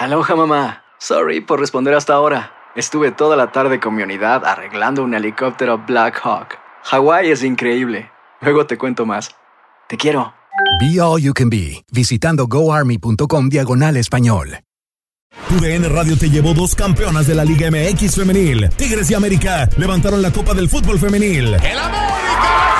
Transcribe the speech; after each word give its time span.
Aloha 0.00 0.34
mamá. 0.34 0.82
Sorry 0.98 1.42
por 1.42 1.60
responder 1.60 1.92
hasta 1.92 2.14
ahora. 2.14 2.52
Estuve 2.74 3.12
toda 3.12 3.36
la 3.36 3.52
tarde 3.52 3.80
con 3.80 3.94
mi 3.94 4.02
unidad 4.02 4.46
arreglando 4.46 5.04
un 5.04 5.12
helicóptero 5.12 5.76
Black 5.76 6.18
Hawk. 6.24 6.58
Hawái 6.84 7.30
es 7.30 7.44
increíble. 7.44 8.10
Luego 8.40 8.64
te 8.64 8.78
cuento 8.78 9.04
más. 9.04 9.36
Te 9.90 9.98
quiero. 9.98 10.32
Be 10.80 10.98
All 10.98 11.20
You 11.20 11.34
Can 11.34 11.50
Be, 11.50 11.84
visitando 11.92 12.46
goarmy.com 12.46 13.50
diagonal 13.50 13.98
español. 13.98 14.60
TUDN 15.50 15.94
Radio 15.94 16.16
te 16.16 16.30
llevó 16.30 16.54
dos 16.54 16.74
campeonas 16.74 17.26
de 17.26 17.34
la 17.34 17.44
Liga 17.44 17.70
MX 17.70 18.16
femenil. 18.16 18.70
Tigres 18.70 19.10
y 19.10 19.14
América 19.14 19.68
levantaron 19.76 20.22
la 20.22 20.32
Copa 20.32 20.54
del 20.54 20.70
Fútbol 20.70 20.98
Femenil. 20.98 21.52
¡El 21.62 21.78
América! 21.78 22.79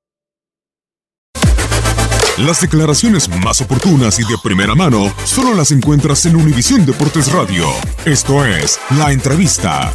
Las 2.37 2.61
declaraciones 2.61 3.27
más 3.43 3.59
oportunas 3.59 4.17
y 4.17 4.23
de 4.23 4.37
primera 4.41 4.73
mano 4.73 5.13
solo 5.25 5.53
las 5.53 5.71
encuentras 5.73 6.25
en 6.25 6.37
Univisión 6.37 6.85
Deportes 6.85 7.29
Radio. 7.33 7.65
Esto 8.05 8.45
es 8.45 8.79
La 8.97 9.11
Entrevista. 9.11 9.93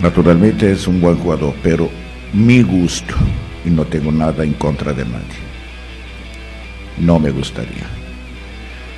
Naturalmente 0.00 0.72
es 0.72 0.88
un 0.88 0.98
buen 0.98 1.18
jugador, 1.18 1.54
pero 1.62 1.90
mi 2.32 2.62
gusto, 2.62 3.14
y 3.66 3.70
no 3.70 3.84
tengo 3.84 4.10
nada 4.10 4.42
en 4.42 4.54
contra 4.54 4.94
de 4.94 5.04
nadie, 5.04 5.38
no 6.96 7.18
me 7.18 7.30
gustaría. 7.30 7.86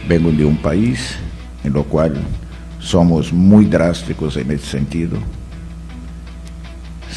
Vengo 0.09 0.31
de 0.31 0.45
un 0.45 0.59
país 0.59 1.17
en 1.65 1.72
lo 1.72 1.83
cual 1.83 2.15
somos 2.78 3.33
muy 3.33 3.65
drásticos 3.65 4.37
en 4.37 4.53
ese 4.53 4.67
sentido 4.67 5.19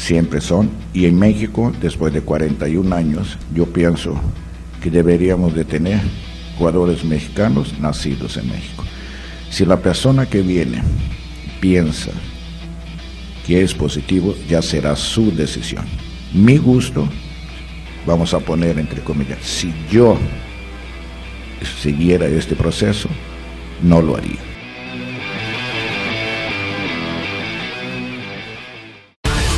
siempre 0.04 0.40
son. 0.40 0.70
Y 0.92 1.06
en 1.06 1.18
México, 1.18 1.72
después 1.80 2.12
de 2.12 2.20
41 2.20 2.94
años, 2.94 3.38
yo 3.54 3.66
pienso 3.66 4.14
que 4.82 4.90
deberíamos 4.90 5.54
de 5.54 5.64
tener 5.64 6.00
jugadores 6.58 7.04
mexicanos 7.04 7.78
nacidos 7.80 8.36
en 8.36 8.48
México. 8.48 8.84
Si 9.50 9.64
la 9.64 9.78
persona 9.78 10.26
que 10.26 10.42
viene 10.42 10.82
piensa 11.60 12.10
que 13.46 13.62
es 13.62 13.74
positivo, 13.74 14.34
ya 14.48 14.62
será 14.62 14.94
su 14.96 15.34
decisión. 15.34 15.84
Mi 16.32 16.58
gusto, 16.58 17.08
vamos 18.06 18.34
a 18.34 18.40
poner 18.40 18.78
entre 18.78 19.02
comillas, 19.02 19.38
si 19.42 19.72
yo 19.90 20.18
siguiera 21.82 22.26
este 22.26 22.54
proceso, 22.54 23.08
no 23.82 24.02
lo 24.02 24.16
haría. 24.16 24.53